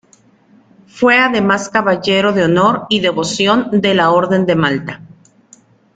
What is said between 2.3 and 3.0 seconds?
de honor